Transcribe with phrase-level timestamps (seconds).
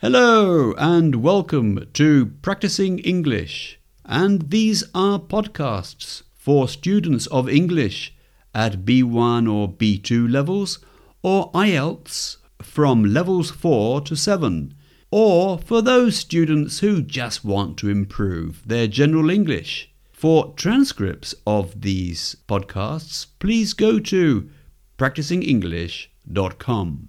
[0.00, 3.80] Hello and welcome to Practising English.
[4.04, 8.14] And these are podcasts for students of English
[8.54, 10.78] at B1 or B2 levels
[11.20, 14.72] or IELTS from levels 4 to 7
[15.10, 19.90] or for those students who just want to improve their general English.
[20.12, 24.48] For transcripts of these podcasts, please go to
[24.96, 27.08] practisingenglish.com.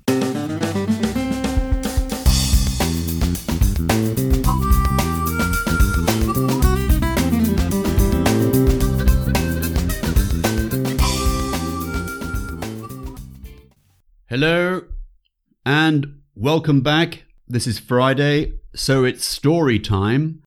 [15.69, 17.25] and welcome back.
[17.47, 20.41] This is Friday, so it's story time,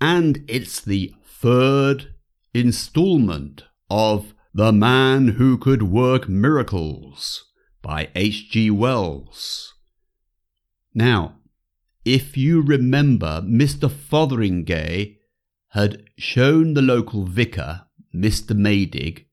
[0.00, 2.12] and it's the third
[2.52, 7.52] installment of The Man Who Could Work Miracles
[7.82, 8.72] by H.G.
[8.72, 9.74] Wells.
[10.92, 11.36] Now,
[12.04, 13.88] if you remember, Mr.
[13.88, 15.18] Fotheringay
[15.68, 18.56] had shown the local vicar, Mr.
[18.56, 19.26] Maydig,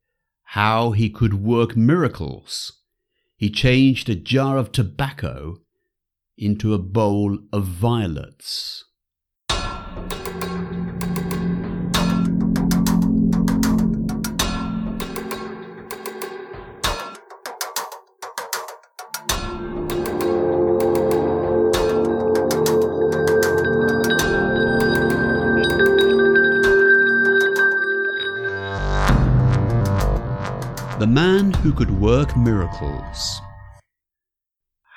[0.44, 2.81] how he could work miracles
[3.42, 5.58] he changed a jar of tobacco
[6.38, 8.86] into a bowl of violets.
[31.62, 33.40] Who could work miracles.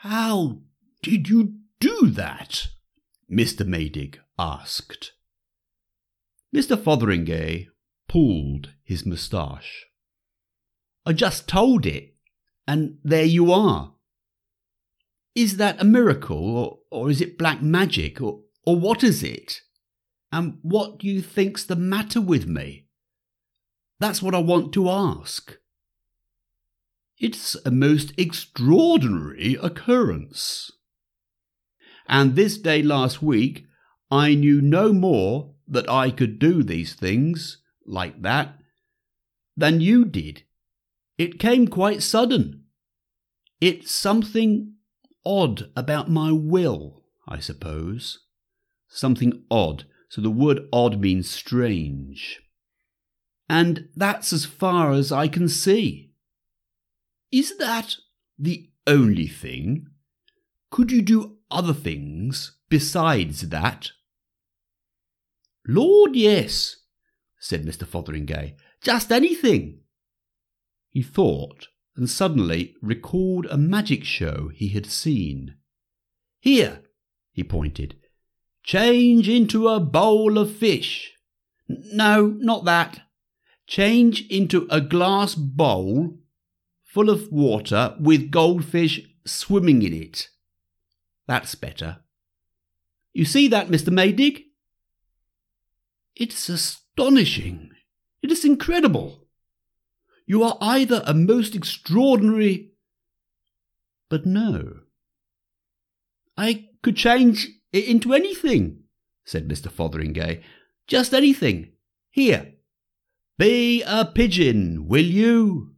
[0.01, 0.61] How
[1.03, 2.69] did you do that?
[3.31, 3.67] Mr.
[3.67, 5.12] Maydig asked.
[6.56, 6.75] Mr.
[6.75, 7.67] Fotheringay
[8.09, 9.84] pulled his moustache.
[11.05, 12.15] I just told it,
[12.67, 13.93] and there you are.
[15.34, 19.61] Is that a miracle, or, or is it black magic, or, or what is it?
[20.33, 22.87] And what do you think's the matter with me?
[24.01, 25.59] That's what I want to ask.
[27.19, 30.72] It's a most extraordinary occurrence.
[32.08, 33.66] And this day last week,
[34.10, 38.58] I knew no more that I could do these things, like that,
[39.56, 40.42] than you did.
[41.16, 42.64] It came quite sudden.
[43.60, 44.75] It's something
[45.25, 48.19] odd about my will, I suppose.
[48.88, 52.41] Something odd, so the word odd means strange.
[53.48, 56.13] And that's as far as I can see.
[57.34, 57.97] Is that
[58.39, 59.89] the only thing?
[60.71, 63.91] Could you do other things besides that?
[65.67, 66.77] Lord, yes,
[67.41, 67.89] said Mr.
[67.89, 68.55] Fotheringay.
[68.81, 69.81] Just anything.
[70.91, 75.56] He thought and suddenly recalled a magic show he had seen.
[76.39, 76.83] Here,
[77.33, 77.97] he pointed,
[78.62, 81.15] change into a bowl of fish.
[81.67, 83.00] No, not that.
[83.67, 86.21] Change into a glass bowl
[86.94, 90.28] full of water with goldfish swimming in it.
[91.27, 91.99] That's better.
[93.12, 93.88] You see that, Mr.
[93.88, 94.44] Maydig?
[96.15, 97.72] It's astonishing.
[98.22, 99.27] It is incredible.
[100.25, 102.71] You are either a most extraordinary.
[104.09, 104.75] But no.
[106.38, 108.84] I could change it into anything,
[109.25, 109.69] said Mr.
[109.69, 110.43] Fotheringay.
[110.87, 111.72] Just anything.
[112.12, 112.53] Here.
[113.37, 115.74] Be a pigeon, will you?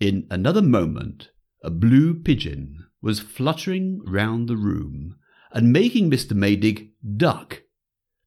[0.00, 1.30] In another moment,
[1.62, 5.16] a blue pigeon was fluttering round the room
[5.52, 6.32] and making Mr.
[6.32, 7.62] Maydig duck.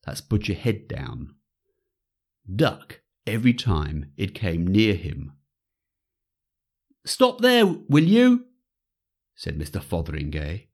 [0.05, 1.35] That's put your head down.
[2.53, 5.33] Duck every time it came near him.
[7.05, 8.45] Stop there, will you?
[9.35, 9.81] said Mr.
[9.81, 10.67] Fotheringay,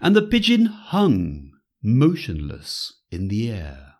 [0.00, 3.94] and the pigeon hung motionless in the air.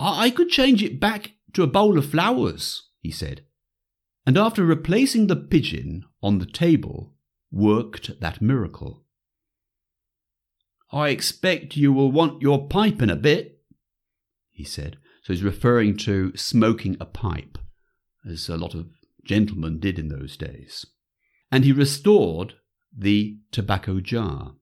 [0.00, 3.44] I could change it back to a bowl of flowers, he said
[4.26, 7.14] and after replacing the pigeon on the table,
[7.50, 9.04] worked that miracle.
[10.90, 13.60] I expect you will want your pipe in a bit,
[14.50, 14.96] he said.
[15.22, 17.58] So he's referring to smoking a pipe,
[18.28, 18.90] as a lot of
[19.24, 20.84] gentlemen did in those days.
[21.50, 22.54] And he restored
[22.96, 24.54] the tobacco jar.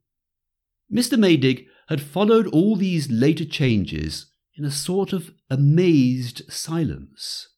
[0.92, 1.18] Mr.
[1.18, 4.26] Maydig had followed all these later changes
[4.56, 7.48] in a sort of amazed silence.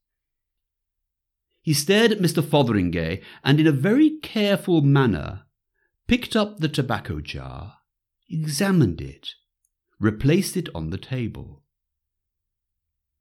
[1.64, 2.44] He stared at Mr.
[2.44, 5.44] Fotheringay and, in a very careful manner,
[6.06, 7.78] picked up the tobacco jar,
[8.28, 9.30] examined it,
[9.98, 11.62] replaced it on the table.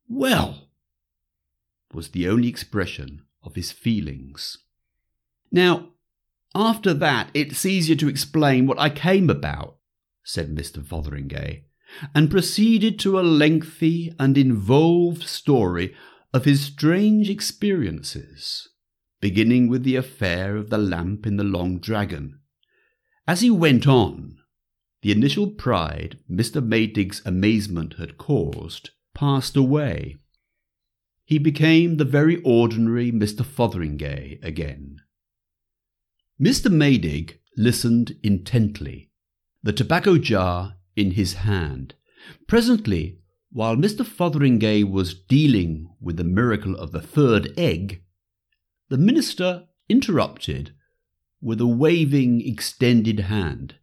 [0.10, 0.68] Well,
[1.94, 4.58] was the only expression of his feelings.
[5.50, 5.92] Now,
[6.54, 9.78] after that, it's easier to explain what I came about.
[10.22, 10.84] said Mr.
[10.84, 11.64] Fotheringay,
[12.14, 15.96] and proceeded to a lengthy and involved story
[16.34, 18.68] of his strange experiences,
[19.22, 22.40] beginning with the affair of the lamp in the Long Dragon.
[23.28, 24.40] As he went on,
[25.02, 26.66] the initial pride Mr.
[26.66, 30.18] Maydig's amazement had caused passed away.
[31.26, 33.46] He became the very ordinary Mr.
[33.46, 35.02] Fotheringay again.
[36.42, 36.72] Mr.
[36.72, 39.12] Maydig listened intently,
[39.62, 41.94] the tobacco jar in his hand.
[42.48, 43.20] Presently,
[43.54, 44.04] while Mr.
[44.04, 48.02] Fotheringay was dealing with the miracle of the third egg,
[48.90, 50.74] the minister interrupted
[51.40, 53.76] with a waving extended hand.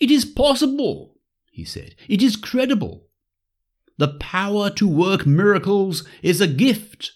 [0.00, 1.14] It is possible,
[1.52, 1.94] he said.
[2.08, 3.06] It is credible.
[3.96, 7.12] The power to work miracles is a gift,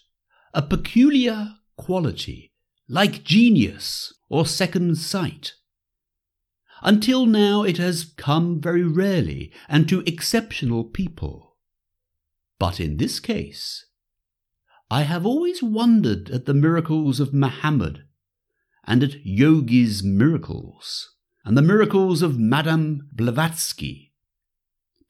[0.53, 2.53] a peculiar quality,
[2.87, 5.53] like genius or second sight.
[6.81, 11.54] Until now, it has come very rarely and to exceptional people.
[12.59, 13.85] But in this case,
[14.89, 18.03] I have always wondered at the miracles of Muhammad
[18.85, 24.13] and at Yogi's miracles and the miracles of Madame Blavatsky.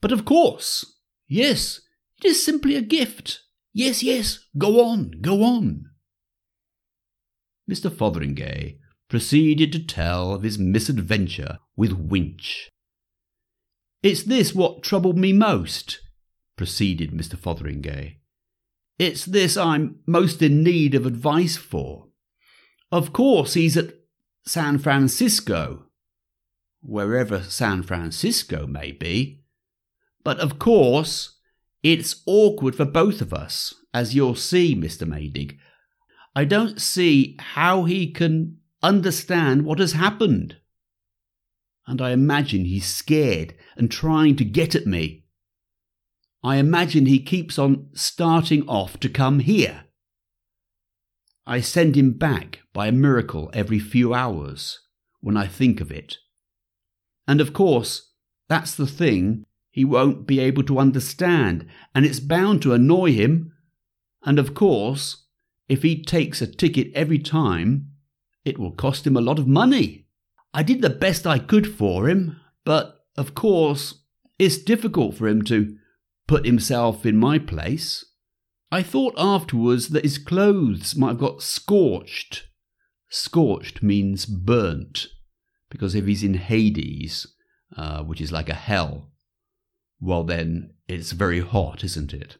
[0.00, 0.84] But of course,
[1.28, 1.80] yes,
[2.18, 3.42] it is simply a gift.
[3.72, 5.84] Yes, yes, go on, go on.
[7.70, 7.90] Mr.
[7.90, 8.78] Fotheringay
[9.08, 12.70] proceeded to tell of his misadventure with Winch.
[14.02, 16.00] It's this what troubled me most,
[16.56, 17.36] proceeded Mr.
[17.36, 18.16] Fotheringay.
[18.98, 22.08] It's this I'm most in need of advice for.
[22.90, 23.94] Of course, he's at
[24.46, 25.86] San Francisco,
[26.80, 29.42] wherever San Francisco may be.
[30.24, 31.38] But of course,
[31.82, 35.06] it's awkward for both of us, as you'll see, Mr.
[35.06, 35.58] Maydig.
[36.34, 40.56] I don't see how he can understand what has happened.
[41.86, 45.25] And I imagine he's scared and trying to get at me.
[46.46, 49.86] I imagine he keeps on starting off to come here.
[51.44, 54.78] I send him back by a miracle every few hours
[55.20, 56.18] when I think of it.
[57.26, 58.12] And of course,
[58.48, 61.66] that's the thing he won't be able to understand,
[61.96, 63.52] and it's bound to annoy him.
[64.22, 65.24] And of course,
[65.68, 67.90] if he takes a ticket every time,
[68.44, 70.06] it will cost him a lot of money.
[70.54, 74.02] I did the best I could for him, but of course,
[74.38, 75.76] it's difficult for him to
[76.26, 78.04] put himself in my place.
[78.70, 82.48] I thought afterwards that his clothes might have got scorched.
[83.08, 85.06] Scorched means burnt,
[85.70, 87.26] because if he's in Hades,
[87.76, 89.12] uh, which is like a hell,
[90.00, 92.36] well, then it's very hot, isn't it?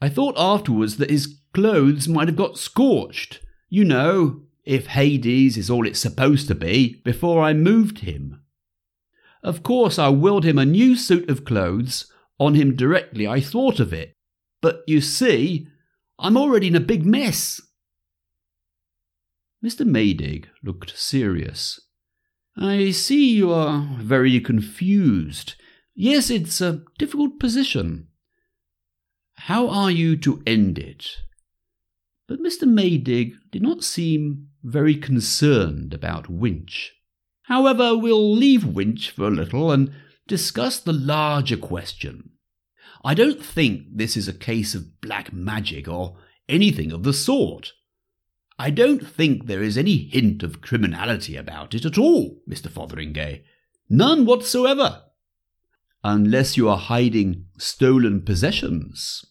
[0.00, 3.40] I thought afterwards that his clothes might have got scorched.
[3.68, 8.40] You know, if Hades is all it's supposed to be, before I moved him.
[9.42, 12.10] Of course, I willed him a new suit of clothes
[12.40, 14.14] on him directly I thought of it.
[14.60, 15.68] But you see,
[16.18, 17.60] I'm already in a big mess.
[19.64, 19.86] Mr.
[19.86, 21.80] Maydig looked serious.
[22.56, 25.54] I see you are very confused.
[25.94, 28.08] Yes, it's a difficult position.
[29.34, 31.06] How are you to end it?
[32.26, 32.62] But Mr.
[32.62, 36.92] Maydig did not seem very concerned about Winch.
[37.44, 39.92] However, we'll leave Winch for a little and
[40.26, 42.30] discuss the larger question.
[43.04, 46.16] I don't think this is a case of black magic or
[46.48, 47.72] anything of the sort.
[48.58, 52.68] I don't think there is any hint of criminality about it at all, Mr.
[52.68, 53.42] Fotheringay.
[53.88, 55.02] None whatsoever.
[56.04, 59.24] Unless you are hiding stolen possessions.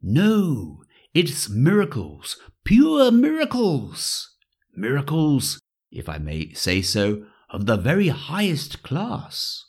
[0.00, 0.82] No,
[1.14, 4.32] it's miracles, pure miracles
[4.76, 5.60] miracles,
[5.90, 9.66] if I may say so, of the very highest class.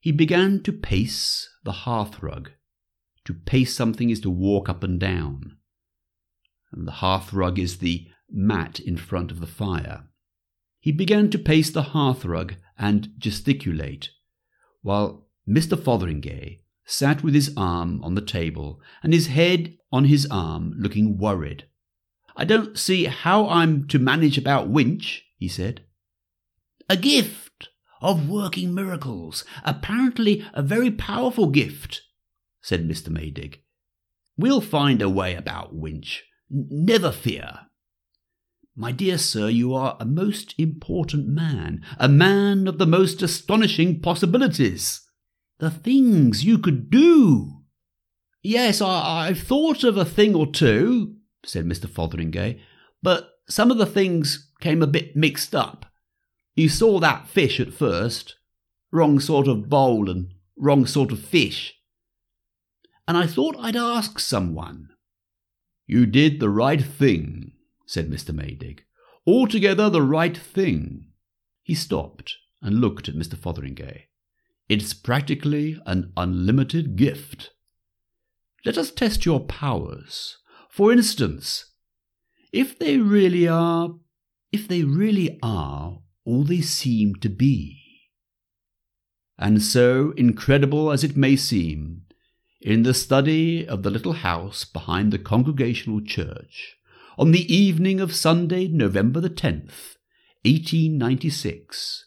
[0.00, 2.48] He began to pace the hearthrug.
[3.24, 5.56] To pace something is to walk up and down.
[6.72, 10.04] And the hearthrug is the mat in front of the fire.
[10.78, 14.10] He began to pace the hearthrug and gesticulate,
[14.82, 15.76] while Mr.
[15.76, 21.18] Fotheringay sat with his arm on the table and his head on his arm, looking
[21.18, 21.66] worried.
[22.36, 25.84] I don't see how I'm to manage about Winch, he said.
[26.88, 27.49] A gift
[28.00, 32.02] of working miracles, apparently a very powerful gift,
[32.60, 33.08] said Mr.
[33.08, 33.56] Maydig.
[34.36, 36.24] We'll find a way about Winch.
[36.48, 37.66] Never fear.
[38.74, 44.00] My dear sir, you are a most important man, a man of the most astonishing
[44.00, 45.02] possibilities.
[45.58, 47.60] The things you could do.
[48.42, 51.86] Yes, I, have thought of a thing or two, said Mr.
[51.86, 52.60] Fotheringay,
[53.02, 55.84] but some of the things came a bit mixed up.
[56.54, 58.36] You saw that fish at first,
[58.90, 61.74] wrong sort of bowl and wrong sort of fish.
[63.06, 64.88] And I thought I'd ask someone.
[65.86, 67.52] You did the right thing,
[67.86, 68.34] said Mr.
[68.34, 68.80] Maydig.
[69.26, 71.06] Altogether the right thing.
[71.62, 73.36] He stopped and looked at Mr.
[73.36, 74.02] Fotheringay.
[74.68, 77.50] It's practically an unlimited gift.
[78.64, 80.38] Let us test your powers.
[80.68, 81.64] For instance,
[82.52, 83.90] if they really are,
[84.52, 87.78] if they really are all they seem to be.
[89.38, 92.02] And so, incredible as it may seem,
[92.60, 96.76] in the study of the little house behind the Congregational Church,
[97.18, 99.96] on the evening of Sunday, November the 10th,
[100.44, 102.04] 1896,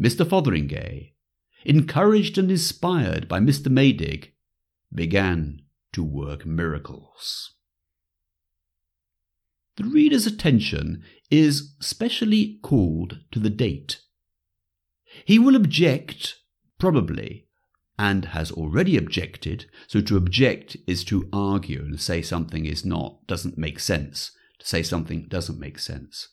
[0.00, 0.26] Mr.
[0.26, 1.12] Fotheringay,
[1.64, 3.66] encouraged and inspired by Mr.
[3.66, 4.30] Maydig,
[4.92, 7.54] began to work miracles.
[9.76, 14.00] The reader's attention is specially called to the date.
[15.24, 16.36] He will object,
[16.78, 17.46] probably,
[17.98, 19.66] and has already objected.
[19.86, 24.66] So to object is to argue and say something is not, doesn't make sense, to
[24.66, 26.28] say something doesn't make sense.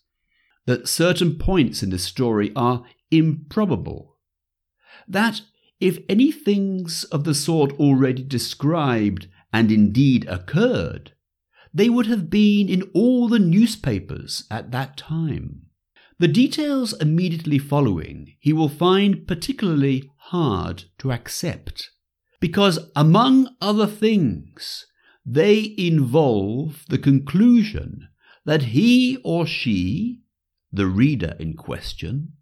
[0.65, 4.17] That certain points in this story are improbable.
[5.08, 5.41] That
[5.79, 11.13] if any things of the sort already described and indeed occurred,
[11.74, 15.63] they would have been in all the newspapers at that time.
[16.19, 21.91] The details immediately following he will find particularly hard to accept,
[22.39, 24.86] because, among other things,
[25.25, 28.07] they involve the conclusion
[28.45, 30.21] that he or she,
[30.71, 32.33] the reader in question,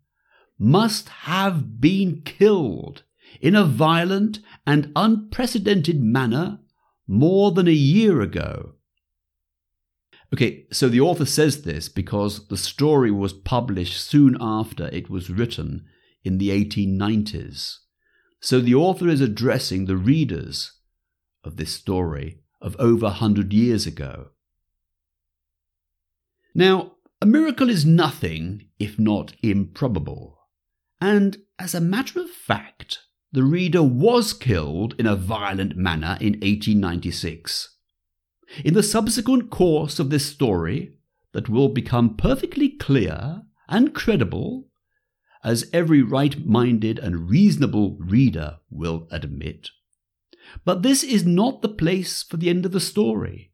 [0.57, 3.03] must have been killed
[3.41, 6.59] in a violent and unprecedented manner
[7.07, 8.75] more than a year ago
[10.33, 15.29] Okay, so the author says this because the story was published soon after it was
[15.29, 15.85] written
[16.23, 17.77] in the 1890s.
[18.41, 20.73] So the author is addressing the readers
[21.43, 24.29] of this story of over a hundred years ago.
[26.53, 30.39] Now, a miracle is nothing if not improbable.
[30.99, 32.99] And as a matter of fact,
[33.31, 37.74] the reader was killed in a violent manner in 1896.
[38.63, 40.93] In the subsequent course of this story,
[41.33, 44.69] that will become perfectly clear and credible,
[45.43, 49.69] as every right minded and reasonable reader will admit.
[50.63, 53.51] But this is not the place for the end of the story,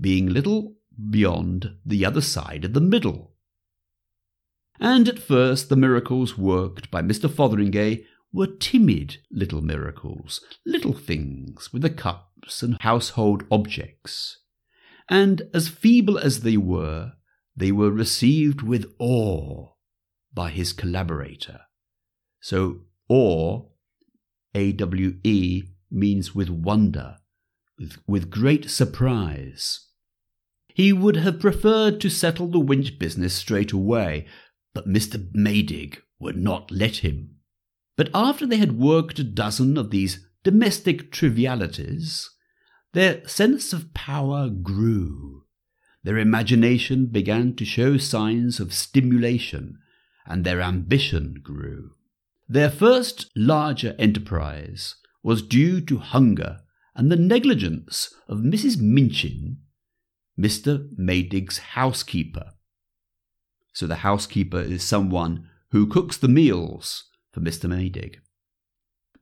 [0.00, 0.76] being little
[1.10, 3.32] beyond the other side of the middle.
[4.80, 7.30] And at first the miracles worked by Mr.
[7.30, 11.90] Fotheringay were timid little miracles, little things with the
[12.62, 14.38] and household objects.
[15.08, 17.12] And as feeble as they were,
[17.56, 19.70] they were received with awe
[20.32, 21.60] by his collaborator.
[22.40, 23.62] So, awe,
[24.54, 27.16] A W E, means with wonder,
[27.78, 29.86] with, with great surprise.
[30.68, 34.26] He would have preferred to settle the winch business straight away,
[34.74, 35.28] but Mr.
[35.32, 37.36] Maydig would not let him.
[37.96, 42.30] But after they had worked a dozen of these domestic trivialities,
[42.94, 45.44] their sense of power grew.
[46.04, 49.76] Their imagination began to show signs of stimulation,
[50.24, 51.90] and their ambition grew.
[52.48, 56.60] Their first larger enterprise was due to hunger
[56.96, 58.80] and the negligence of Mrs.
[58.80, 59.58] Minchin,
[60.40, 60.88] Mr.
[60.98, 62.52] Maydig's housekeeper.
[63.74, 67.68] So the housekeeper is someone who cooks the meals for Mr.
[67.68, 68.20] Maydig.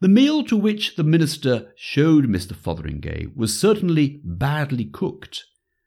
[0.00, 2.54] The meal to which the minister showed Mr.
[2.54, 5.44] Fotheringay was certainly badly cooked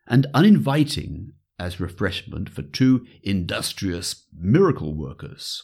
[0.07, 5.63] and uninviting as refreshment for two industrious miracle workers.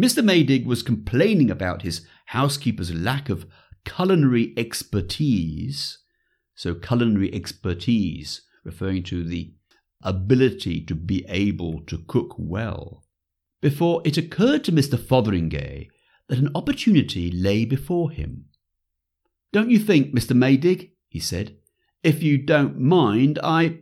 [0.00, 0.22] Mr.
[0.24, 3.46] Maydig was complaining about his housekeeper's lack of
[3.84, 5.98] culinary expertise.
[6.54, 9.54] So, culinary expertise referring to the
[10.02, 13.04] ability to be able to cook well
[13.60, 14.98] before it occurred to Mr.
[14.98, 15.88] Fotheringay
[16.28, 18.46] that an opportunity lay before him.
[19.52, 20.36] Don't you think, Mr.
[20.36, 21.56] Maydig, he said,
[22.02, 23.80] if you don't mind, I.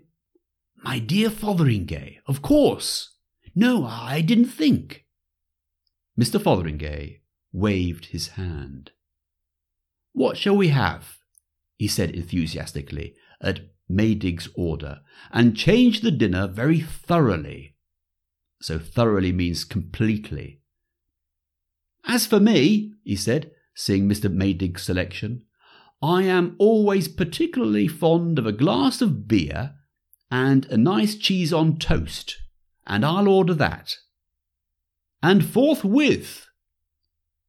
[0.85, 3.17] My dear Fotheringay, of course.
[3.55, 5.07] No, I didn't think.
[6.19, 6.41] Mr.
[6.41, 7.21] Fotheringay
[7.53, 8.91] waved his hand.
[10.13, 11.19] What shall we have?
[11.77, 15.01] he said enthusiastically, at Maydig's order,
[15.33, 17.73] and changed the dinner very thoroughly
[18.63, 20.61] so thoroughly means completely.
[22.05, 24.33] As for me, he said, seeing Mr.
[24.33, 25.45] Maydig's selection,
[26.03, 29.75] I am always particularly fond of a glass of beer
[30.31, 32.39] and a nice cheese on toast,
[32.87, 33.97] and I'll order that.
[35.23, 36.49] And forthwith,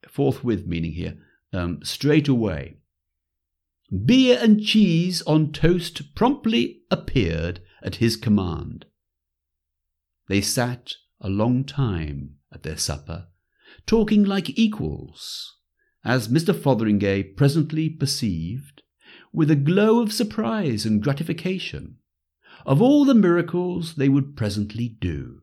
[0.08, 1.18] forthwith meaning here,
[1.52, 2.78] um, straight away.
[4.06, 8.86] Beer and cheese on toast promptly appeared at his command.
[10.28, 13.28] They sat a long time at their supper,
[13.86, 15.58] talking like equals,
[16.04, 16.54] as Mr.
[16.54, 18.84] Fotheringay presently perceived,
[19.32, 21.98] with a glow of surprise and gratification,
[22.66, 25.42] of all the miracles they would presently do.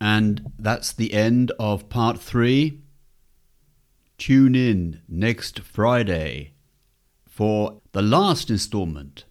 [0.00, 2.82] And that's the end of part three.
[4.18, 6.54] Tune in next Friday
[7.28, 9.24] for the last installment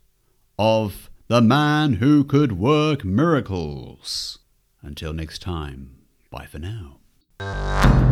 [0.57, 4.39] of The Man Who Could Work Miracles.
[4.81, 5.97] Until next time,
[6.31, 7.00] bye for now
[7.41, 8.10] you